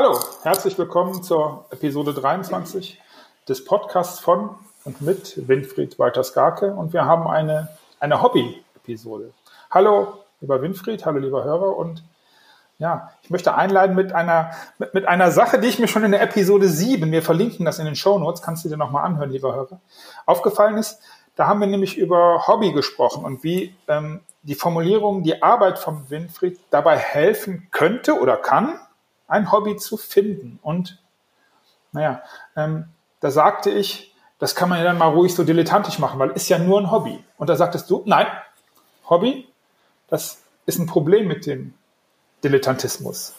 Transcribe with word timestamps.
Hallo, 0.00 0.16
herzlich 0.44 0.78
willkommen 0.78 1.24
zur 1.24 1.64
Episode 1.70 2.14
23 2.14 3.02
des 3.48 3.64
Podcasts 3.64 4.20
von 4.20 4.50
und 4.84 5.00
mit 5.00 5.48
Winfried 5.48 5.98
Walter-Skarke 5.98 6.72
und 6.72 6.92
wir 6.92 7.04
haben 7.04 7.26
eine, 7.26 7.66
eine 7.98 8.22
Hobby-Episode. 8.22 9.32
Hallo, 9.72 10.18
lieber 10.40 10.62
Winfried, 10.62 11.04
hallo, 11.04 11.18
lieber 11.18 11.42
Hörer 11.42 11.76
und 11.76 12.04
ja, 12.78 13.10
ich 13.22 13.30
möchte 13.30 13.56
einleiten 13.56 13.96
mit 13.96 14.12
einer, 14.12 14.52
mit, 14.78 14.94
mit 14.94 15.04
einer 15.04 15.32
Sache, 15.32 15.58
die 15.58 15.66
ich 15.66 15.80
mir 15.80 15.88
schon 15.88 16.04
in 16.04 16.12
der 16.12 16.22
Episode 16.22 16.68
7, 16.68 17.10
wir 17.10 17.22
verlinken 17.22 17.66
das 17.66 17.80
in 17.80 17.84
den 17.84 17.96
Show 17.96 18.20
Notes, 18.20 18.40
kannst 18.40 18.64
du 18.64 18.68
dir 18.68 18.76
nochmal 18.76 19.04
anhören, 19.04 19.32
lieber 19.32 19.52
Hörer, 19.52 19.80
aufgefallen 20.26 20.78
ist. 20.78 21.00
Da 21.34 21.48
haben 21.48 21.58
wir 21.58 21.66
nämlich 21.66 21.98
über 21.98 22.46
Hobby 22.46 22.70
gesprochen 22.70 23.24
und 23.24 23.42
wie 23.42 23.74
ähm, 23.88 24.20
die 24.42 24.54
Formulierung, 24.54 25.24
die 25.24 25.42
Arbeit 25.42 25.80
von 25.80 26.08
Winfried 26.08 26.60
dabei 26.70 26.96
helfen 26.96 27.66
könnte 27.72 28.20
oder 28.20 28.36
kann, 28.36 28.78
ein 29.28 29.52
Hobby 29.52 29.76
zu 29.76 29.96
finden. 29.96 30.58
Und 30.62 30.98
naja, 31.92 32.22
ähm, 32.56 32.86
da 33.20 33.30
sagte 33.30 33.70
ich, 33.70 34.14
das 34.38 34.54
kann 34.54 34.68
man 34.68 34.78
ja 34.78 34.84
dann 34.84 34.98
mal 34.98 35.08
ruhig 35.08 35.34
so 35.34 35.44
dilettantisch 35.44 35.98
machen, 35.98 36.18
weil 36.18 36.30
ist 36.30 36.48
ja 36.48 36.58
nur 36.58 36.80
ein 36.80 36.90
Hobby. 36.90 37.22
Und 37.36 37.48
da 37.48 37.56
sagtest 37.56 37.90
du, 37.90 38.02
nein, 38.06 38.26
Hobby, 39.08 39.48
das 40.08 40.42
ist 40.66 40.78
ein 40.78 40.86
Problem 40.86 41.26
mit 41.26 41.46
dem 41.46 41.74
Dilettantismus. 42.44 43.34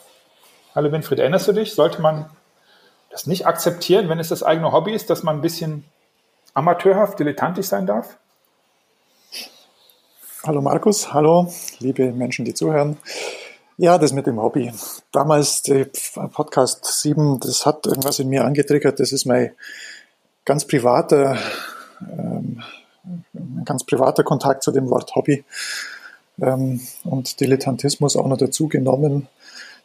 Hallo 0.76 0.92
Winfried, 0.92 1.20
erinnerst 1.20 1.48
du 1.48 1.54
dich? 1.54 1.74
Sollte 1.74 2.02
man 2.02 2.30
das 3.10 3.28
nicht 3.28 3.48
akzeptieren, 3.48 4.10
wenn 4.10 4.20
es 4.20 4.30
das 4.30 4.44
eigene 4.44 4.72
Hobby 4.72 4.94
ist, 4.94 5.10
dass 5.10 5.24
man 5.24 5.38
ein 5.38 5.42
bisschen 5.42 5.86
amateurhaft, 6.54 7.20
dilettantisch 7.20 7.68
sein 7.68 7.88
darf? 7.88 8.18
Hallo 10.46 10.62
Markus, 10.62 11.14
hallo 11.14 11.52
liebe 11.80 12.12
Menschen, 12.12 12.46
die 12.46 12.54
zuhören. 12.54 12.98
Ja, 13.82 13.98
das 13.98 14.12
mit 14.12 14.28
dem 14.28 14.42
Hobby. 14.42 14.74
Damals, 15.14 15.64
Podcast 16.34 16.84
7, 16.84 17.40
das 17.40 17.66
hat 17.66 17.86
irgendwas 17.86 18.20
in 18.20 18.28
mir 18.28 18.44
angetriggert. 18.44 19.00
Das 19.00 19.14
ist 19.14 19.24
mein 19.24 19.52
ganz 20.44 20.66
privater, 20.66 21.38
ähm, 22.02 22.62
ganz 23.64 23.86
privater 23.86 24.26
Kontakt 24.26 24.64
zu 24.64 24.74
dem 24.74 24.90
Wort 24.90 25.16
Hobby 25.16 25.46
ähm, 26.42 26.82
und 27.06 27.40
Dilettantismus 27.40 28.18
auch 28.18 28.28
noch 28.28 28.36
dazu 28.36 28.68
genommen. 28.68 29.30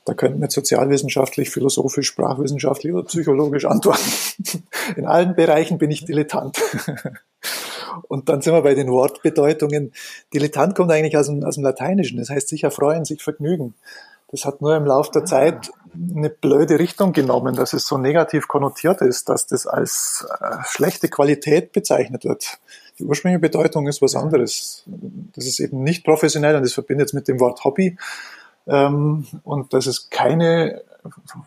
Da 0.04 0.14
könnten 0.14 0.40
wir 0.40 0.50
sozialwissenschaftlich, 0.50 1.50
philosophisch, 1.50 2.08
sprachwissenschaftlich 2.08 2.92
oder 2.92 3.04
psychologisch 3.04 3.64
antworten. 3.64 4.10
In 4.96 5.06
allen 5.06 5.36
Bereichen 5.36 5.78
bin 5.78 5.92
ich 5.92 6.04
Dilettant. 6.04 6.60
Und 8.08 8.28
dann 8.28 8.40
sind 8.42 8.52
wir 8.52 8.62
bei 8.62 8.74
den 8.74 8.88
Wortbedeutungen. 8.88 9.92
Dilettant 10.32 10.74
kommt 10.74 10.90
eigentlich 10.90 11.16
aus 11.16 11.26
dem, 11.26 11.44
aus 11.44 11.54
dem 11.54 11.64
Lateinischen. 11.64 12.18
Das 12.18 12.30
heißt 12.30 12.48
sich 12.48 12.64
erfreuen, 12.64 13.04
sich 13.04 13.22
vergnügen. 13.22 13.74
Das 14.30 14.44
hat 14.44 14.60
nur 14.60 14.74
im 14.76 14.84
Laufe 14.84 15.12
der 15.12 15.24
Zeit 15.24 15.70
eine 15.94 16.28
blöde 16.28 16.78
Richtung 16.78 17.12
genommen, 17.12 17.54
dass 17.54 17.72
es 17.72 17.86
so 17.86 17.98
negativ 17.98 18.48
konnotiert 18.48 19.00
ist, 19.00 19.28
dass 19.28 19.46
das 19.46 19.66
als 19.66 20.26
äh, 20.40 20.56
schlechte 20.64 21.08
Qualität 21.08 21.72
bezeichnet 21.72 22.24
wird. 22.24 22.58
Die 22.98 23.04
ursprüngliche 23.04 23.40
Bedeutung 23.40 23.86
ist 23.86 24.02
was 24.02 24.16
anderes. 24.16 24.84
Das 25.34 25.46
ist 25.46 25.60
eben 25.60 25.84
nicht 25.84 26.04
professionell 26.04 26.56
und 26.56 26.62
das 26.62 26.72
verbindet 26.72 27.08
es 27.08 27.12
mit 27.12 27.28
dem 27.28 27.38
Wort 27.38 27.62
Hobby. 27.64 27.96
Ähm, 28.66 29.26
und 29.44 29.72
dass 29.72 29.86
es 29.86 30.10
keine 30.10 30.82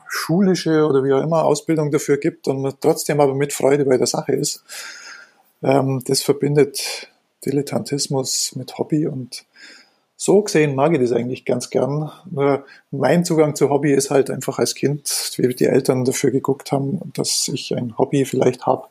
schulische 0.08 0.86
oder 0.86 1.04
wie 1.04 1.14
auch 1.14 1.22
immer 1.22 1.44
Ausbildung 1.44 1.92
dafür 1.92 2.18
gibt 2.18 2.48
und 2.48 2.62
man 2.62 2.74
trotzdem 2.80 3.20
aber 3.20 3.34
mit 3.34 3.54
Freude 3.54 3.86
bei 3.86 3.98
der 3.98 4.08
Sache 4.08 4.34
ist. 4.34 4.64
Ähm, 5.64 6.02
das 6.06 6.22
verbindet 6.22 7.10
Dilettantismus 7.46 8.56
mit 8.56 8.78
Hobby 8.78 9.08
und 9.08 9.46
so 10.20 10.42
gesehen 10.42 10.74
mag 10.74 10.94
ich 10.94 11.00
das 11.00 11.12
eigentlich 11.12 11.46
ganz 11.46 11.70
gern. 11.70 12.12
Nur 12.32 12.66
mein 12.90 13.24
Zugang 13.24 13.56
zu 13.56 13.70
Hobby 13.70 13.94
ist 13.94 14.10
halt 14.10 14.32
einfach 14.32 14.58
als 14.58 14.74
Kind, 14.74 15.08
wie 15.38 15.54
die 15.54 15.66
Eltern 15.66 16.06
dafür 16.06 16.32
geguckt 16.32 16.72
haben, 16.72 17.00
dass 17.14 17.48
ich 17.48 17.76
ein 17.76 18.00
Hobby 18.00 18.26
vielleicht 18.26 18.66
habe 18.66 18.88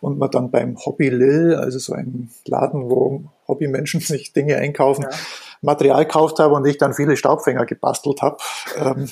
und 0.00 0.18
man 0.18 0.30
dann 0.30 0.52
beim 0.52 0.78
Hobby 0.78 1.08
Lil, 1.08 1.56
also 1.56 1.80
so 1.80 1.92
ein 1.92 2.30
Laden, 2.46 2.88
wo 2.88 3.24
Hobbymenschen 3.48 4.00
sich 4.00 4.32
Dinge 4.32 4.56
einkaufen, 4.56 5.06
ja. 5.10 5.16
Material 5.60 6.04
gekauft 6.04 6.38
habe 6.38 6.54
und 6.54 6.64
ich 6.66 6.78
dann 6.78 6.94
viele 6.94 7.16
Staubfänger 7.16 7.66
gebastelt 7.66 8.22
habe. 8.22 8.38
Ähm, 8.76 9.10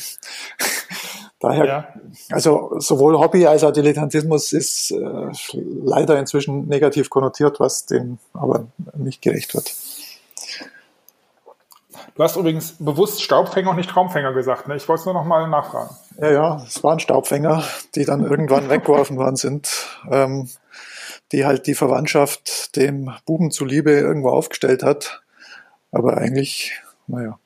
Daher, 1.41 1.65
ja. 1.65 1.88
also 2.31 2.75
sowohl 2.78 3.16
Hobby 3.19 3.47
als 3.47 3.62
auch 3.62 3.71
Dilettantismus 3.71 4.53
ist 4.53 4.91
äh, 4.91 5.31
leider 5.84 6.19
inzwischen 6.19 6.66
negativ 6.66 7.10
konnotiert, 7.10 7.60
was 7.60 7.87
dem 7.87 8.19
aber 8.32 8.66
nicht 8.97 9.22
gerecht 9.22 9.54
wird. 9.54 9.72
Du 12.16 12.25
hast 12.25 12.34
übrigens 12.34 12.72
bewusst 12.81 13.22
Staubfänger 13.22 13.71
und 13.71 13.76
nicht 13.76 13.91
Traumfänger 13.91 14.32
gesagt. 14.32 14.66
Ne? 14.66 14.75
Ich 14.75 14.88
wollte 14.88 15.00
es 15.00 15.06
nur 15.06 15.15
noch 15.15 15.25
mal 15.25 15.47
nachfragen. 15.49 15.94
Ja, 16.21 16.31
ja, 16.31 16.65
es 16.66 16.82
waren 16.82 16.99
Staubfänger, 16.99 17.62
die 17.94 18.05
dann 18.05 18.25
irgendwann 18.25 18.69
weggeworfen 18.70 19.16
worden 19.16 19.37
sind, 19.37 19.87
ähm, 20.10 20.49
die 21.31 21.47
halt 21.47 21.69
die 21.69 21.76
Verwandtschaft 21.76 22.75
dem 22.75 23.12
Buben 23.25 23.53
zuliebe 23.53 23.93
irgendwo 23.93 24.31
aufgestellt 24.31 24.82
hat. 24.82 25.22
Aber 25.93 26.16
eigentlich, 26.16 26.72
naja. 27.06 27.38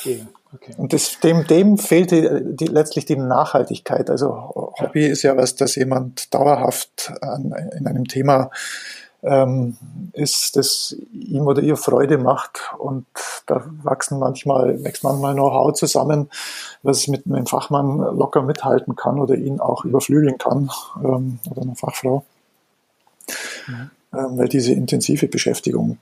Okay. 0.00 0.26
Okay. 0.54 0.74
Und 0.76 0.92
das, 0.92 1.18
dem, 1.20 1.46
dem 1.46 1.78
fehlt 1.78 2.10
die, 2.10 2.28
die, 2.42 2.66
letztlich 2.66 3.06
die 3.06 3.16
Nachhaltigkeit. 3.16 4.10
Also 4.10 4.74
Hobby 4.78 5.06
ist 5.06 5.22
ja 5.22 5.36
was, 5.36 5.54
dass 5.56 5.76
jemand 5.76 6.32
dauerhaft 6.34 7.12
an, 7.22 7.54
in 7.78 7.86
einem 7.86 8.06
Thema 8.06 8.50
ähm, 9.22 9.76
ist, 10.12 10.56
das 10.56 10.96
ihm 11.12 11.46
oder 11.46 11.62
ihr 11.62 11.76
Freude 11.76 12.18
macht. 12.18 12.72
Und 12.78 13.06
da 13.46 13.64
wachsen 13.82 14.18
manchmal, 14.18 14.82
wächst 14.84 15.04
manchmal 15.04 15.34
Know-how 15.34 15.72
zusammen, 15.72 16.28
was 16.82 17.08
mit 17.08 17.26
einem 17.26 17.46
Fachmann 17.46 17.98
locker 17.98 18.42
mithalten 18.42 18.96
kann 18.96 19.18
oder 19.18 19.34
ihn 19.36 19.60
auch 19.60 19.84
überflügeln 19.84 20.38
kann 20.38 20.70
ähm, 21.02 21.38
oder 21.50 21.62
einer 21.62 21.76
Fachfrau. 21.76 22.24
Mhm. 23.68 23.90
Ähm, 24.12 24.38
weil 24.38 24.48
diese 24.48 24.72
intensive 24.72 25.28
Beschäftigung, 25.28 25.98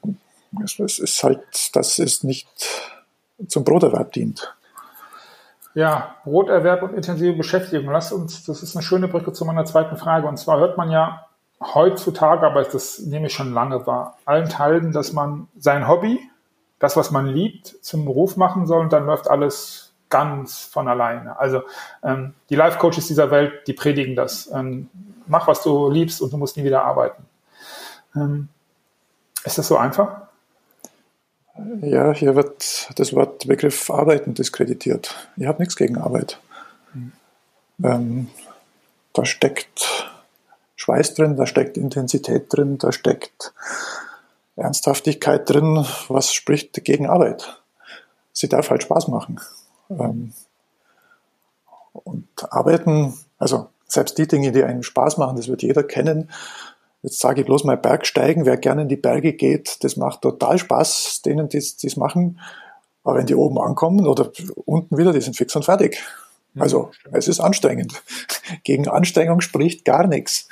es 0.65 0.99
ist 0.99 1.22
halt, 1.22 1.41
das 1.75 2.00
ist 2.00 2.25
nicht 2.25 2.49
zum 3.49 3.65
Broterwerb 3.65 4.12
dient. 4.12 4.55
Ja, 5.75 6.17
Broterwerb 6.25 6.83
und 6.83 6.95
intensive 6.95 7.34
Beschäftigung. 7.34 7.91
Lass 7.91 8.12
uns, 8.12 8.45
das 8.45 8.62
ist 8.62 8.75
eine 8.75 8.83
schöne 8.83 9.09
Brücke 9.09 9.33
zu 9.33 9.45
meiner 9.45 9.65
zweiten 9.65 9.97
Frage. 9.97 10.27
Und 10.27 10.37
zwar 10.37 10.59
hört 10.59 10.77
man 10.77 10.91
ja 10.91 11.27
heutzutage, 11.61 12.47
aber 12.47 12.65
das 12.65 13.01
nehme 13.01 13.27
ich 13.27 13.34
schon 13.34 13.53
lange 13.53 13.87
wahr, 13.87 14.17
allenthalben, 14.25 14.93
dass 14.93 15.12
man 15.12 15.49
sein 15.56 15.87
Hobby, 15.87 16.19
das, 16.78 16.97
was 16.97 17.11
man 17.11 17.27
liebt, 17.27 17.77
zum 17.83 18.05
Beruf 18.05 18.37
machen 18.37 18.67
soll 18.67 18.81
und 18.81 18.93
dann 18.93 19.06
läuft 19.06 19.28
alles 19.28 19.93
ganz 20.09 20.65
von 20.65 20.89
alleine. 20.89 21.39
Also 21.39 21.62
ähm, 22.03 22.34
die 22.49 22.57
Life-Coaches 22.57 23.07
dieser 23.07 23.31
Welt, 23.31 23.67
die 23.67 23.75
predigen 23.75 24.17
das. 24.17 24.51
Ähm, 24.53 24.89
mach, 25.27 25.47
was 25.47 25.62
du 25.62 25.91
liebst 25.91 26.21
und 26.21 26.33
du 26.33 26.37
musst 26.37 26.57
nie 26.57 26.65
wieder 26.65 26.84
arbeiten. 26.84 27.25
Ähm, 28.17 28.49
ist 29.45 29.59
das 29.59 29.69
so 29.69 29.77
einfach? 29.77 30.30
Ja, 31.83 32.12
hier 32.12 32.37
wird 32.37 32.91
das 32.97 33.12
Wort 33.15 33.47
Begriff 33.47 33.91
Arbeiten 33.91 34.34
diskreditiert. 34.34 35.15
Ich 35.37 35.47
habe 35.47 35.61
nichts 35.61 35.77
gegen 35.77 35.99
Arbeit. 35.99 36.41
Mhm. 36.94 37.12
Ähm, 37.83 38.31
da 39.12 39.25
steckt 39.25 40.10
Schweiß 40.77 41.15
drin, 41.15 41.37
da 41.37 41.47
steckt 41.47 41.77
Intensität 41.77 42.47
drin, 42.49 42.78
da 42.78 42.93
steckt 42.93 43.53
Ernsthaftigkeit 44.56 45.49
drin. 45.49 45.84
Was 46.09 46.33
spricht 46.33 46.84
gegen 46.84 47.06
Arbeit? 47.06 47.60
Sie 48.33 48.49
darf 48.49 48.71
halt 48.71 48.83
Spaß 48.83 49.09
machen. 49.09 49.41
Ähm, 49.91 50.33
und 51.93 52.28
arbeiten, 52.50 53.15
also 53.39 53.69
selbst 53.87 54.16
die 54.19 54.28
Dinge, 54.28 54.53
die 54.53 54.62
einen 54.62 54.83
Spaß 54.83 55.19
machen, 55.19 55.37
das 55.37 55.49
wird 55.49 55.62
jeder 55.62 55.83
kennen, 55.83 56.31
Jetzt 57.03 57.21
sage 57.21 57.41
ich 57.41 57.47
bloß 57.47 57.65
mal 57.65 57.77
Bergsteigen. 57.77 58.44
Wer 58.44 58.56
gerne 58.56 58.83
in 58.83 58.88
die 58.88 58.97
Berge 58.97 59.33
geht, 59.33 59.83
das 59.83 59.97
macht 59.97 60.22
total 60.22 60.59
Spaß, 60.59 61.22
denen, 61.25 61.48
die 61.48 61.59
es 61.59 61.97
machen. 61.97 62.39
Aber 63.04 63.19
wenn 63.19 63.27
die 63.27 63.34
oben 63.34 63.59
ankommen 63.59 64.07
oder 64.07 64.30
unten 64.66 64.98
wieder, 64.98 65.13
die 65.13 65.21
sind 65.21 65.36
fix 65.36 65.57
und 65.57 65.65
fertig. 65.65 66.03
Also 66.59 66.91
es 67.13 67.28
ist 67.28 67.41
anstrengend. 67.41 68.03
Gegen 68.65 68.89
Anstrengung 68.89 69.41
spricht 69.41 69.84
gar 69.84 70.07
nichts. 70.07 70.48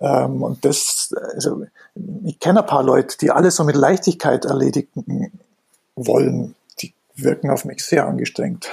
Ähm, 0.00 0.42
und 0.42 0.64
das, 0.64 1.14
also 1.34 1.66
ich 2.24 2.40
kenne 2.40 2.60
ein 2.60 2.66
paar 2.66 2.82
Leute, 2.82 3.16
die 3.18 3.30
alles 3.30 3.56
so 3.56 3.64
mit 3.64 3.76
Leichtigkeit 3.76 4.44
erledigen 4.46 5.32
wollen. 5.94 6.54
Die 6.80 6.94
wirken 7.14 7.50
auf 7.50 7.64
mich 7.64 7.84
sehr 7.84 8.06
angestrengt. 8.06 8.68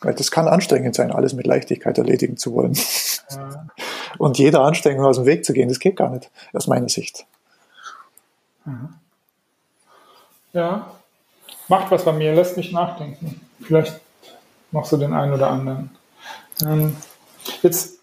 Weil 0.00 0.14
das 0.14 0.30
kann 0.30 0.48
anstrengend 0.48 0.94
sein, 0.94 1.12
alles 1.12 1.32
mit 1.32 1.46
Leichtigkeit 1.46 1.96
erledigen 1.96 2.36
zu 2.36 2.52
wollen. 2.52 2.76
Ja. 3.30 3.66
Und 4.18 4.38
jeder 4.38 4.62
Anstrengung 4.62 5.04
aus 5.04 5.16
dem 5.16 5.26
Weg 5.26 5.44
zu 5.44 5.52
gehen, 5.52 5.68
das 5.68 5.78
geht 5.78 5.96
gar 5.96 6.10
nicht, 6.10 6.30
aus 6.52 6.66
meiner 6.66 6.88
Sicht. 6.88 7.26
Mhm. 8.64 8.94
Ja, 10.52 10.92
macht 11.68 11.90
was 11.90 12.04
bei 12.04 12.12
mir, 12.12 12.34
lässt 12.34 12.56
mich 12.56 12.72
nachdenken. 12.72 13.40
Vielleicht 13.60 14.00
noch 14.70 14.84
so 14.84 14.96
den 14.96 15.12
einen 15.12 15.32
oder 15.32 15.50
anderen. 15.50 15.90
Ähm, 16.64 16.96
jetzt, 17.62 17.98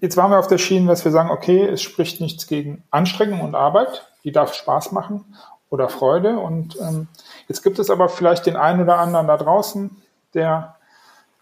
jetzt 0.00 0.16
waren 0.16 0.30
wir 0.30 0.38
auf 0.38 0.48
der 0.48 0.58
Schiene, 0.58 0.88
dass 0.88 1.04
wir 1.04 1.12
sagen, 1.12 1.30
okay, 1.30 1.64
es 1.64 1.82
spricht 1.82 2.20
nichts 2.20 2.46
gegen 2.46 2.84
Anstrengung 2.90 3.40
und 3.40 3.54
Arbeit, 3.54 4.06
die 4.24 4.32
darf 4.32 4.54
Spaß 4.54 4.92
machen 4.92 5.24
oder 5.70 5.88
Freude. 5.88 6.38
Und 6.38 6.76
ähm, 6.80 7.08
jetzt 7.48 7.62
gibt 7.62 7.78
es 7.78 7.90
aber 7.90 8.08
vielleicht 8.08 8.46
den 8.46 8.56
einen 8.56 8.82
oder 8.82 8.98
anderen 8.98 9.26
da 9.26 9.36
draußen, 9.36 10.02
der 10.34 10.76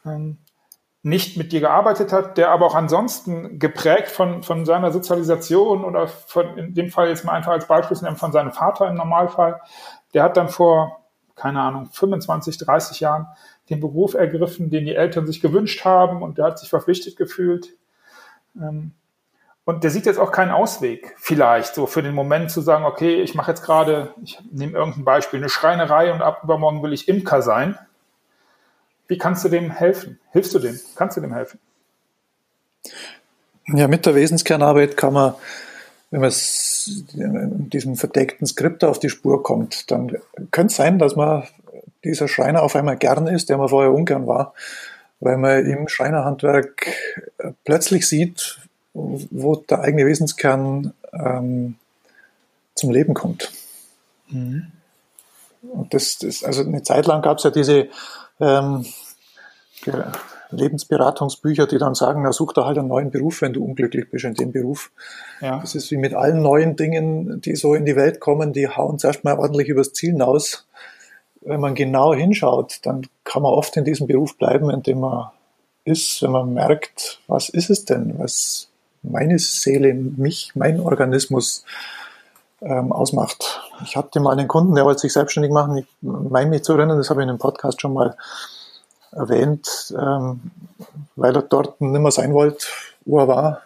ähm, 0.04 0.38
nicht 1.02 1.36
mit 1.36 1.52
dir 1.52 1.60
gearbeitet 1.60 2.12
hat, 2.12 2.38
der 2.38 2.50
aber 2.50 2.66
auch 2.66 2.76
ansonsten 2.76 3.58
geprägt 3.58 4.08
von, 4.08 4.44
von 4.44 4.64
seiner 4.64 4.92
Sozialisation 4.92 5.84
oder 5.84 6.06
von, 6.06 6.56
in 6.56 6.74
dem 6.74 6.90
Fall 6.90 7.08
jetzt 7.08 7.24
mal 7.24 7.32
einfach 7.32 7.52
als 7.52 7.66
Beispiel 7.66 7.98
nehmen, 8.02 8.16
von 8.16 8.30
seinem 8.30 8.52
Vater 8.52 8.88
im 8.88 8.94
Normalfall, 8.94 9.60
der 10.14 10.22
hat 10.22 10.36
dann 10.36 10.48
vor, 10.48 11.00
keine 11.34 11.60
Ahnung, 11.60 11.88
25, 11.90 12.56
30 12.58 13.00
Jahren 13.00 13.26
den 13.68 13.80
Beruf 13.80 14.14
ergriffen, 14.14 14.70
den 14.70 14.84
die 14.84 14.94
Eltern 14.94 15.26
sich 15.26 15.40
gewünscht 15.40 15.84
haben 15.84 16.22
und 16.22 16.38
der 16.38 16.46
hat 16.46 16.60
sich 16.60 16.70
verpflichtet 16.70 17.16
gefühlt. 17.16 17.76
Ähm, 18.56 18.92
und 19.64 19.84
der 19.84 19.90
sieht 19.90 20.06
jetzt 20.06 20.18
auch 20.18 20.32
keinen 20.32 20.50
Ausweg, 20.50 21.14
vielleicht 21.18 21.74
so 21.74 21.86
für 21.86 22.02
den 22.02 22.14
Moment 22.14 22.50
zu 22.50 22.60
sagen, 22.60 22.84
okay, 22.84 23.22
ich 23.22 23.34
mache 23.34 23.52
jetzt 23.52 23.64
gerade, 23.64 24.12
ich 24.22 24.38
nehme 24.50 24.76
irgendein 24.76 25.04
Beispiel, 25.04 25.38
eine 25.38 25.48
Schreinerei 25.48 26.12
und 26.12 26.20
ab 26.20 26.42
übermorgen 26.42 26.82
will 26.82 26.92
ich 26.92 27.08
Imker 27.08 27.42
sein. 27.42 27.78
Wie 29.08 29.18
kannst 29.18 29.44
du 29.44 29.48
dem 29.48 29.70
helfen? 29.70 30.18
Hilfst 30.30 30.54
du 30.54 30.58
dem? 30.58 30.78
Kannst 30.94 31.16
du 31.16 31.20
dem 31.20 31.34
helfen? 31.34 31.58
Ja, 33.66 33.88
mit 33.88 34.06
der 34.06 34.14
Wesenskernarbeit 34.14 34.96
kann 34.96 35.12
man, 35.12 35.34
wenn 36.10 36.20
man 36.20 36.32
diesem 37.70 37.96
verdeckten 37.96 38.46
Skript 38.46 38.84
auf 38.84 38.98
die 38.98 39.10
Spur 39.10 39.42
kommt, 39.42 39.90
dann 39.90 40.16
könnte 40.50 40.70
es 40.72 40.76
sein, 40.76 40.98
dass 40.98 41.16
man 41.16 41.44
dieser 42.04 42.28
Schreiner 42.28 42.62
auf 42.62 42.74
einmal 42.74 42.96
gern 42.96 43.26
ist, 43.26 43.48
der 43.48 43.58
man 43.58 43.68
vorher 43.68 43.92
ungern 43.92 44.26
war, 44.26 44.54
weil 45.20 45.36
man 45.36 45.64
im 45.64 45.88
Schreinerhandwerk 45.88 46.86
plötzlich 47.64 48.08
sieht, 48.08 48.58
wo 48.92 49.56
der 49.56 49.80
eigene 49.80 50.06
Wesenskern 50.06 50.92
ähm, 51.12 51.76
zum 52.74 52.90
Leben 52.90 53.14
kommt. 53.14 53.52
Mhm. 54.28 54.72
Und 55.62 55.94
das, 55.94 56.18
das, 56.18 56.42
also 56.42 56.62
eine 56.62 56.82
Zeit 56.82 57.06
lang 57.06 57.22
gab 57.22 57.38
es 57.38 57.44
ja 57.44 57.50
diese 57.50 57.88
ähm, 58.42 58.84
Lebensberatungsbücher, 60.50 61.66
die 61.66 61.78
dann 61.78 61.94
sagen, 61.94 62.22
na 62.22 62.32
such 62.32 62.52
da 62.52 62.66
halt 62.66 62.78
einen 62.78 62.88
neuen 62.88 63.10
Beruf, 63.10 63.40
wenn 63.40 63.52
du 63.52 63.64
unglücklich 63.64 64.10
bist 64.10 64.24
in 64.24 64.34
dem 64.34 64.52
Beruf. 64.52 64.90
Ja. 65.40 65.60
Das 65.60 65.74
ist 65.74 65.90
wie 65.90 65.96
mit 65.96 66.14
allen 66.14 66.42
neuen 66.42 66.76
Dingen, 66.76 67.40
die 67.40 67.56
so 67.56 67.74
in 67.74 67.86
die 67.86 67.96
Welt 67.96 68.20
kommen, 68.20 68.52
die 68.52 68.68
hauen 68.68 68.98
zuerst 68.98 69.24
mal 69.24 69.38
ordentlich 69.38 69.68
übers 69.68 69.92
Ziel 69.92 70.10
hinaus. 70.12 70.66
Wenn 71.40 71.60
man 71.60 71.74
genau 71.74 72.14
hinschaut, 72.14 72.80
dann 72.82 73.06
kann 73.24 73.42
man 73.42 73.52
oft 73.52 73.76
in 73.76 73.84
diesem 73.84 74.06
Beruf 74.06 74.36
bleiben, 74.36 74.70
in 74.70 74.82
dem 74.82 75.00
man 75.00 75.30
ist, 75.84 76.22
wenn 76.22 76.30
man 76.30 76.52
merkt, 76.52 77.20
was 77.26 77.48
ist 77.48 77.70
es 77.70 77.84
denn, 77.84 78.18
was 78.18 78.68
meine 79.02 79.38
Seele, 79.38 79.94
mich, 79.94 80.52
mein 80.54 80.78
Organismus 80.78 81.64
ähm, 82.60 82.92
ausmacht. 82.92 83.60
Ich 83.84 83.96
hatte 83.96 84.20
mal 84.20 84.32
einen 84.32 84.48
Kunden, 84.48 84.74
der 84.74 84.84
wollte 84.84 85.00
sich 85.00 85.12
selbstständig 85.12 85.52
machen. 85.52 85.78
Ich 85.78 85.86
meine 86.00 86.50
mich 86.50 86.64
zu 86.64 86.74
erinnern, 86.74 86.98
das 86.98 87.10
habe 87.10 87.20
ich 87.20 87.24
in 87.24 87.30
einem 87.30 87.38
Podcast 87.38 87.80
schon 87.80 87.94
mal 87.94 88.16
erwähnt, 89.12 89.94
ähm, 89.98 90.40
weil 91.16 91.34
er 91.34 91.42
dort 91.42 91.80
nicht 91.80 92.00
mehr 92.00 92.10
sein 92.10 92.32
wollte, 92.32 92.66
wo 93.04 93.18
er 93.18 93.28
war. 93.28 93.62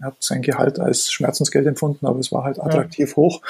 Er 0.00 0.08
hat 0.08 0.16
sein 0.20 0.42
Gehalt 0.42 0.78
als 0.78 1.10
Schmerzensgeld 1.10 1.66
empfunden, 1.66 2.06
aber 2.06 2.18
es 2.18 2.30
war 2.30 2.44
halt 2.44 2.60
attraktiv 2.60 3.10
ja. 3.10 3.16
hoch, 3.16 3.40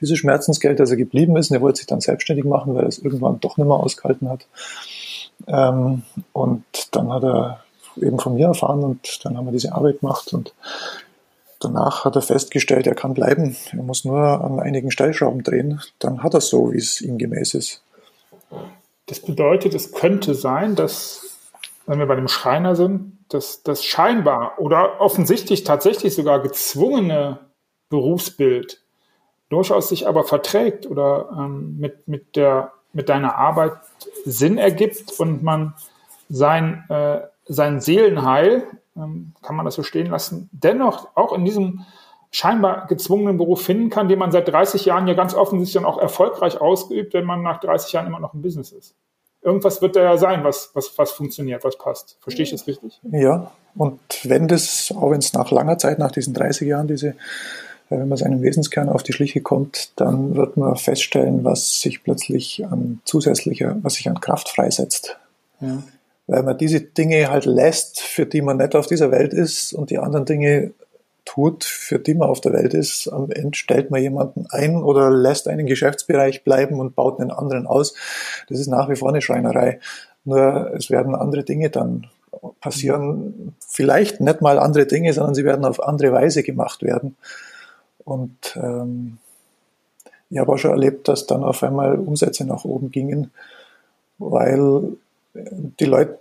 dieses 0.00 0.18
Schmerzensgeld, 0.18 0.80
dass 0.80 0.90
er 0.90 0.96
geblieben 0.96 1.36
ist. 1.36 1.50
Und 1.50 1.56
er 1.56 1.60
wollte 1.60 1.78
sich 1.78 1.86
dann 1.86 2.00
selbstständig 2.00 2.44
machen, 2.44 2.74
weil 2.74 2.84
er 2.84 2.88
es 2.88 2.98
irgendwann 2.98 3.40
doch 3.40 3.58
nicht 3.58 3.66
mehr 3.66 3.76
ausgehalten 3.76 4.30
hat. 4.30 4.46
Ähm, 5.46 6.02
und 6.32 6.64
dann 6.92 7.12
hat 7.12 7.22
er 7.22 7.60
eben 7.96 8.18
von 8.18 8.34
mir 8.34 8.46
erfahren 8.46 8.82
und 8.82 9.24
dann 9.24 9.36
haben 9.36 9.46
wir 9.46 9.52
diese 9.52 9.72
Arbeit 9.72 10.00
gemacht 10.00 10.32
und 10.32 10.54
danach 11.60 12.04
hat 12.04 12.16
er 12.16 12.22
festgestellt, 12.22 12.86
er 12.86 12.94
kann 12.94 13.14
bleiben. 13.14 13.56
Er 13.72 13.82
muss 13.82 14.04
nur 14.04 14.18
an 14.18 14.60
einigen 14.60 14.90
Stellschrauben 14.90 15.42
drehen. 15.42 15.80
Dann 15.98 16.22
hat 16.22 16.34
er 16.34 16.38
es 16.38 16.48
so, 16.48 16.72
wie 16.72 16.78
es 16.78 17.00
ihm 17.00 17.18
gemäß 17.18 17.54
ist. 17.54 17.82
Das 19.06 19.20
bedeutet, 19.20 19.74
es 19.74 19.92
könnte 19.92 20.34
sein, 20.34 20.76
dass, 20.76 21.38
wenn 21.86 21.98
wir 21.98 22.06
bei 22.06 22.16
dem 22.16 22.28
Schreiner 22.28 22.76
sind, 22.76 23.18
dass 23.28 23.62
das 23.62 23.84
scheinbar 23.84 24.58
oder 24.58 25.00
offensichtlich 25.00 25.64
tatsächlich 25.64 26.14
sogar 26.14 26.40
gezwungene 26.40 27.38
Berufsbild 27.88 28.80
durchaus 29.48 29.88
sich 29.88 30.06
aber 30.06 30.24
verträgt 30.24 30.86
oder 30.86 31.30
ähm, 31.32 31.78
mit, 31.78 32.06
mit, 32.06 32.36
der, 32.36 32.72
mit 32.92 33.08
deiner 33.08 33.36
Arbeit 33.36 33.72
Sinn 34.24 34.58
ergibt 34.58 35.18
und 35.18 35.42
man 35.42 35.74
sein, 36.28 36.84
äh, 36.90 37.20
sein 37.46 37.80
Seelenheil, 37.80 38.64
ähm, 38.98 39.34
kann 39.42 39.56
man 39.56 39.64
das 39.64 39.74
so 39.74 39.82
stehen 39.82 40.10
lassen, 40.10 40.50
dennoch 40.52 41.08
auch 41.16 41.32
in 41.32 41.44
diesem 41.44 41.84
scheinbar 42.30 42.86
gezwungenen 42.86 43.38
Beruf 43.38 43.62
finden 43.62 43.90
kann, 43.90 44.08
den 44.08 44.18
man 44.18 44.32
seit 44.32 44.48
30 44.48 44.84
Jahren 44.84 45.08
ja 45.08 45.14
ganz 45.14 45.34
offensichtlich 45.34 45.74
dann 45.74 45.90
auch 45.90 45.98
erfolgreich 45.98 46.60
ausgeübt, 46.60 47.14
wenn 47.14 47.24
man 47.24 47.42
nach 47.42 47.60
30 47.60 47.92
Jahren 47.92 48.06
immer 48.06 48.20
noch 48.20 48.34
im 48.34 48.42
Business 48.42 48.72
ist. 48.72 48.94
Irgendwas 49.40 49.80
wird 49.80 49.96
da 49.96 50.02
ja 50.02 50.18
sein, 50.18 50.44
was, 50.44 50.70
was, 50.74 50.98
was 50.98 51.12
funktioniert, 51.12 51.64
was 51.64 51.78
passt. 51.78 52.18
Verstehe 52.20 52.42
ich 52.42 52.50
das 52.50 52.66
richtig? 52.66 53.00
Ja, 53.10 53.52
und 53.76 54.00
wenn 54.24 54.48
das, 54.48 54.92
auch 54.94 55.10
wenn 55.10 55.20
es 55.20 55.32
nach 55.32 55.50
langer 55.50 55.78
Zeit, 55.78 55.98
nach 55.98 56.10
diesen 56.10 56.34
30 56.34 56.68
Jahren, 56.68 56.88
diese, 56.88 57.10
äh, 57.10 57.14
wenn 57.88 58.08
man 58.08 58.18
seinem 58.18 58.42
Wesenskern 58.42 58.88
auf 58.88 59.02
die 59.02 59.12
Schliche 59.12 59.40
kommt, 59.40 59.92
dann 59.96 60.34
wird 60.34 60.56
man 60.56 60.76
feststellen, 60.76 61.44
was 61.44 61.80
sich 61.80 62.02
plötzlich 62.02 62.66
an 62.66 63.00
zusätzlicher, 63.04 63.76
was 63.82 63.94
sich 63.94 64.08
an 64.08 64.20
Kraft 64.20 64.48
freisetzt. 64.48 65.16
Ja. 65.60 65.82
Weil 66.28 66.42
man 66.44 66.58
diese 66.58 66.80
Dinge 66.80 67.30
halt 67.30 67.46
lässt, 67.46 68.00
für 68.00 68.26
die 68.26 68.42
man 68.42 68.58
nicht 68.58 68.76
auf 68.76 68.86
dieser 68.86 69.10
Welt 69.10 69.32
ist 69.32 69.72
und 69.72 69.90
die 69.90 69.98
anderen 69.98 70.26
Dinge 70.26 70.72
tut, 71.24 71.64
für 71.64 71.98
die 71.98 72.14
man 72.14 72.28
auf 72.28 72.40
der 72.40 72.52
Welt 72.52 72.74
ist. 72.74 73.08
Am 73.08 73.30
Ende 73.30 73.56
stellt 73.56 73.90
man 73.90 74.00
jemanden 74.00 74.46
ein 74.50 74.82
oder 74.82 75.10
lässt 75.10 75.48
einen 75.48 75.66
Geschäftsbereich 75.66 76.44
bleiben 76.44 76.80
und 76.80 76.94
baut 76.94 77.18
einen 77.18 77.30
anderen 77.30 77.66
aus. 77.66 77.94
Das 78.48 78.60
ist 78.60 78.68
nach 78.68 78.88
wie 78.88 78.96
vor 78.96 79.08
eine 79.08 79.20
Schreinerei. 79.20 79.80
Nur 80.24 80.72
es 80.74 80.90
werden 80.90 81.14
andere 81.14 81.44
Dinge 81.44 81.70
dann 81.70 82.06
passieren. 82.60 83.54
Vielleicht 83.66 84.20
nicht 84.20 84.40
mal 84.40 84.58
andere 84.58 84.86
Dinge, 84.86 85.12
sondern 85.12 85.34
sie 85.34 85.44
werden 85.44 85.64
auf 85.64 85.82
andere 85.82 86.12
Weise 86.12 86.42
gemacht 86.42 86.82
werden. 86.82 87.16
Und 88.04 88.56
ähm, 88.56 89.18
ich 90.30 90.38
habe 90.38 90.52
auch 90.52 90.58
schon 90.58 90.72
erlebt, 90.72 91.08
dass 91.08 91.26
dann 91.26 91.42
auf 91.42 91.62
einmal 91.62 91.98
Umsätze 91.98 92.44
nach 92.44 92.64
oben 92.64 92.90
gingen, 92.90 93.30
weil 94.18 94.96
die 95.80 95.84
Leute 95.84 96.18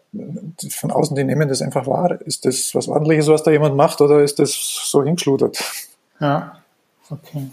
von 0.70 0.92
außen, 0.92 1.16
die 1.16 1.24
nehmen 1.24 1.48
das 1.48 1.62
einfach 1.62 1.88
wahr. 1.88 2.20
Ist 2.22 2.46
das 2.46 2.74
was 2.76 2.88
ordentliches, 2.88 3.28
was 3.28 3.44
da 3.44 3.52
jemand 3.52 3.76
macht, 3.76 4.02
oder 4.02 4.22
ist 4.22 4.40
das 4.40 4.52
so 4.86 5.04
hingeschludert? 5.04 5.58
Ja, 6.20 6.60
okay. 7.10 7.50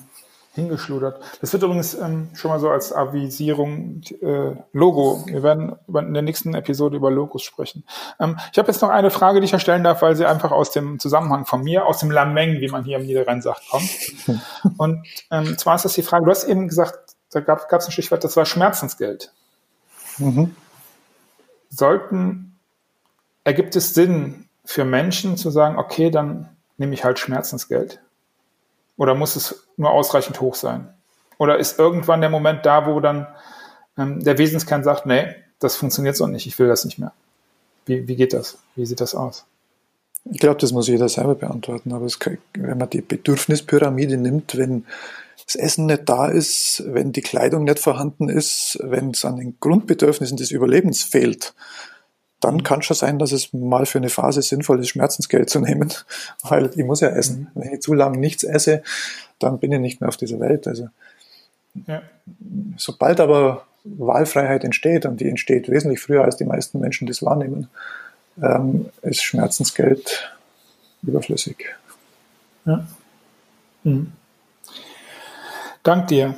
Hingeschludert. 0.54 1.20
Das 1.40 1.52
wird 1.52 1.64
übrigens 1.64 1.94
ähm, 1.94 2.30
schon 2.34 2.48
mal 2.48 2.60
so 2.60 2.70
als 2.70 2.92
Avisierung 2.92 4.02
äh, 4.22 4.52
Logo. 4.72 5.24
Wir 5.26 5.42
werden 5.42 5.74
in 5.88 6.14
der 6.14 6.22
nächsten 6.22 6.54
Episode 6.54 6.96
über 6.96 7.10
Logos 7.10 7.42
sprechen. 7.42 7.82
Ähm, 8.20 8.38
ich 8.52 8.58
habe 8.58 8.70
jetzt 8.70 8.80
noch 8.80 8.90
eine 8.90 9.10
Frage, 9.10 9.40
die 9.40 9.46
ich 9.46 9.52
erstellen 9.52 9.82
darf, 9.82 10.00
weil 10.02 10.14
sie 10.14 10.26
einfach 10.26 10.52
aus 10.52 10.70
dem 10.70 11.00
Zusammenhang 11.00 11.44
von 11.44 11.62
mir, 11.62 11.86
aus 11.86 11.98
dem 11.98 12.12
Lameng, 12.12 12.60
wie 12.60 12.68
man 12.68 12.84
hier 12.84 12.98
im 12.98 13.06
Niederrhein 13.06 13.42
sagt, 13.42 13.68
kommt. 13.68 13.90
Und 14.78 15.04
ähm, 15.32 15.58
zwar 15.58 15.74
ist 15.74 15.84
das 15.84 15.94
die 15.94 16.02
Frage, 16.02 16.24
du 16.24 16.30
hast 16.30 16.44
eben 16.44 16.68
gesagt, 16.68 17.16
da 17.32 17.40
gab 17.40 17.72
es 17.72 17.86
ein 17.86 17.92
Stichwort, 17.92 18.22
das 18.22 18.36
war 18.36 18.46
Schmerzensgeld. 18.46 19.32
Mhm 20.18 20.54
sollten, 21.76 22.58
ergibt 23.44 23.76
es 23.76 23.94
Sinn 23.94 24.48
für 24.64 24.84
Menschen 24.84 25.36
zu 25.36 25.50
sagen, 25.50 25.78
okay, 25.78 26.10
dann 26.10 26.48
nehme 26.78 26.94
ich 26.94 27.04
halt 27.04 27.18
Schmerzensgeld? 27.18 28.00
Oder 28.96 29.14
muss 29.14 29.36
es 29.36 29.66
nur 29.76 29.90
ausreichend 29.90 30.40
hoch 30.40 30.54
sein? 30.54 30.92
Oder 31.38 31.58
ist 31.58 31.78
irgendwann 31.78 32.20
der 32.20 32.30
Moment 32.30 32.64
da, 32.64 32.86
wo 32.86 33.00
dann 33.00 33.26
ähm, 33.98 34.22
der 34.22 34.38
Wesenskern 34.38 34.84
sagt, 34.84 35.06
nee, 35.06 35.34
das 35.58 35.76
funktioniert 35.76 36.16
so 36.16 36.26
nicht, 36.26 36.46
ich 36.46 36.58
will 36.58 36.68
das 36.68 36.84
nicht 36.84 36.98
mehr? 36.98 37.12
Wie, 37.86 38.08
wie 38.08 38.16
geht 38.16 38.32
das? 38.32 38.58
Wie 38.76 38.86
sieht 38.86 39.00
das 39.00 39.14
aus? 39.14 39.44
Ich 40.30 40.40
glaube, 40.40 40.58
das 40.58 40.72
muss 40.72 40.88
jeder 40.88 41.08
selber 41.08 41.34
beantworten. 41.34 41.92
Aber 41.92 42.06
kann, 42.18 42.38
wenn 42.54 42.78
man 42.78 42.88
die 42.88 43.02
Bedürfnispyramide 43.02 44.16
nimmt, 44.16 44.56
wenn 44.56 44.86
das 45.46 45.56
Essen 45.56 45.86
nicht 45.86 46.08
da 46.08 46.26
ist, 46.26 46.82
wenn 46.86 47.12
die 47.12 47.22
Kleidung 47.22 47.64
nicht 47.64 47.78
vorhanden 47.78 48.28
ist, 48.28 48.78
wenn 48.82 49.10
es 49.10 49.24
an 49.24 49.36
den 49.36 49.58
Grundbedürfnissen 49.60 50.36
des 50.36 50.50
Überlebens 50.50 51.02
fehlt, 51.02 51.54
dann 52.40 52.62
kann 52.62 52.80
es 52.80 52.86
schon 52.86 52.96
sein, 52.96 53.18
dass 53.18 53.32
es 53.32 53.52
mal 53.52 53.86
für 53.86 53.98
eine 53.98 54.10
Phase 54.10 54.42
sinnvoll 54.42 54.80
ist, 54.80 54.88
Schmerzensgeld 54.88 55.48
zu 55.48 55.60
nehmen, 55.60 55.92
weil 56.42 56.70
ich 56.74 56.84
muss 56.84 57.00
ja 57.00 57.08
essen. 57.08 57.50
Mhm. 57.54 57.60
Wenn 57.62 57.72
ich 57.74 57.80
zu 57.80 57.94
lange 57.94 58.18
nichts 58.18 58.44
esse, 58.44 58.82
dann 59.38 59.58
bin 59.58 59.72
ich 59.72 59.80
nicht 59.80 60.00
mehr 60.00 60.08
auf 60.08 60.16
dieser 60.16 60.40
Welt. 60.40 60.66
Also 60.66 60.88
ja. 61.86 62.02
sobald 62.76 63.20
aber 63.20 63.66
Wahlfreiheit 63.84 64.64
entsteht 64.64 65.04
und 65.06 65.20
die 65.20 65.28
entsteht 65.28 65.68
wesentlich 65.68 66.00
früher, 66.00 66.24
als 66.24 66.36
die 66.36 66.44
meisten 66.44 66.80
Menschen 66.80 67.06
das 67.06 67.22
wahrnehmen, 67.22 67.68
ähm, 68.42 68.86
ist 69.02 69.22
Schmerzensgeld 69.22 70.34
überflüssig. 71.02 71.74
Ja. 72.64 72.86
Mhm. 73.84 74.12
Dank 75.84 76.08
dir. 76.08 76.34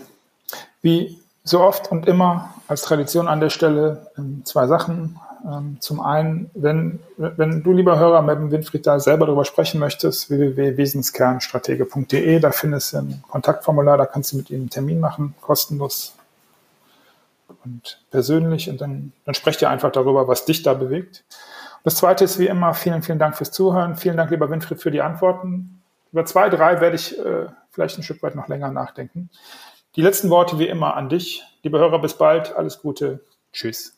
Wie 0.82 1.18
so 1.44 1.60
oft 1.60 1.90
und 1.90 2.06
immer 2.06 2.52
als 2.68 2.82
Tradition 2.82 3.26
an 3.28 3.40
der 3.40 3.48
Stelle 3.50 4.08
ähm, 4.18 4.42
zwei 4.44 4.66
Sachen. 4.66 5.20
Ähm, 5.46 5.76
zum 5.80 6.00
einen, 6.00 6.50
wenn, 6.54 6.98
wenn 7.16 7.62
du, 7.62 7.72
lieber 7.72 7.98
Hörer, 7.98 8.20
mit 8.22 8.36
dem 8.36 8.50
Winfried 8.50 8.86
da 8.86 8.98
selber 8.98 9.26
darüber 9.26 9.44
sprechen 9.44 9.78
möchtest, 9.78 10.30
www.wesenskernstratege.de, 10.30 12.40
da 12.40 12.50
findest 12.50 12.92
du 12.92 12.96
ein 12.98 13.22
Kontaktformular, 13.28 13.96
da 13.96 14.06
kannst 14.06 14.32
du 14.32 14.38
mit 14.38 14.50
ihm 14.50 14.62
einen 14.62 14.70
Termin 14.70 14.98
machen, 14.98 15.36
kostenlos 15.40 16.16
und 17.64 18.00
persönlich 18.10 18.68
und 18.68 18.80
dann, 18.80 19.12
dann 19.24 19.36
sprecht 19.36 19.62
ihr 19.62 19.70
einfach 19.70 19.92
darüber, 19.92 20.26
was 20.26 20.44
dich 20.44 20.64
da 20.64 20.74
bewegt. 20.74 21.22
Das 21.84 21.94
zweite 21.94 22.24
ist 22.24 22.40
wie 22.40 22.48
immer, 22.48 22.74
vielen, 22.74 23.04
vielen 23.04 23.20
Dank 23.20 23.36
fürs 23.36 23.52
Zuhören. 23.52 23.94
Vielen 23.94 24.16
Dank, 24.16 24.32
lieber 24.32 24.50
Winfried, 24.50 24.82
für 24.82 24.90
die 24.90 25.02
Antworten. 25.02 25.80
Über 26.10 26.24
zwei, 26.24 26.48
drei 26.48 26.80
werde 26.80 26.96
ich 26.96 27.16
äh, 27.16 27.46
vielleicht 27.76 27.98
ein 27.98 28.02
Stück 28.02 28.22
weit 28.22 28.34
noch 28.34 28.48
länger 28.48 28.72
nachdenken. 28.72 29.28
Die 29.96 30.02
letzten 30.02 30.30
Worte 30.30 30.58
wie 30.58 30.66
immer 30.66 30.96
an 30.96 31.10
dich. 31.10 31.44
Liebe 31.62 31.78
Hörer, 31.78 32.00
bis 32.00 32.14
bald. 32.14 32.56
Alles 32.56 32.80
Gute. 32.80 33.20
Tschüss. 33.52 33.92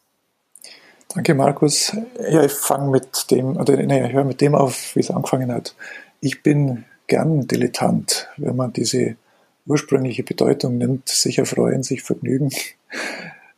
Danke, 1.15 1.35
Markus. 1.35 1.97
Ja, 2.29 2.43
ich 2.45 2.53
fange 2.53 2.91
mit 2.91 3.31
dem, 3.31 3.57
oder 3.57 3.77
nee, 3.77 4.07
ich 4.07 4.13
höre 4.13 4.25
mit 4.25 4.41
dem 4.41 4.57
auf, 4.57 4.97
wie 4.97 5.01
es 5.01 5.11
angefangen 5.13 5.53
hat. 5.53 5.77
Ich 6.21 6.43
bin 6.43 6.85
gern 7.07 7.47
Dilettant, 7.47 8.29
wenn 8.37 8.57
man 8.57 8.73
diese 8.73 9.17
ursprüngliche 9.65 10.25
Bedeutung 10.25 10.77
nimmt, 10.77 11.09
sich 11.09 11.39
erfreuen, 11.39 11.85
sich 11.85 12.03
vergnügen. 12.03 12.51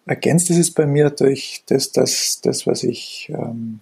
Ergänzt 0.05 0.51
ist 0.51 0.59
es 0.59 0.71
bei 0.71 0.85
mir 0.85 1.09
durch 1.09 1.63
das, 1.67 1.93
dass 1.93 2.41
das, 2.43 2.67
was 2.67 2.83
ich 2.83 3.33
ähm, 3.35 3.81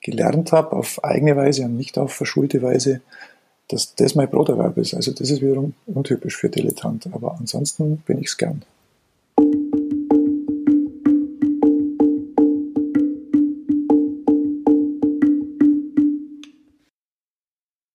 gelernt 0.00 0.52
habe, 0.52 0.76
auf 0.76 1.02
eigene 1.02 1.36
Weise 1.36 1.64
und 1.64 1.76
nicht 1.76 1.98
auf 1.98 2.12
verschulte 2.12 2.62
Weise, 2.62 3.00
dass 3.70 3.94
das 3.94 4.14
mein 4.14 4.28
Broterwerb 4.28 4.76
ist. 4.78 4.94
Also 4.94 5.12
das 5.12 5.30
ist 5.30 5.42
wiederum 5.42 5.74
untypisch 5.86 6.36
für 6.36 6.48
Dilettant. 6.48 7.08
Aber 7.12 7.36
ansonsten 7.38 7.98
bin 7.98 8.18
ich 8.18 8.28
es 8.28 8.36
gern. 8.36 8.62